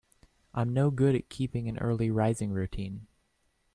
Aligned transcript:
I'm 0.55 0.73
no 0.73 0.89
good 0.89 1.13
at 1.13 1.29
keeping 1.29 1.69
an 1.69 1.77
early 1.77 2.09
rising 2.09 2.49
routine. 2.49 3.05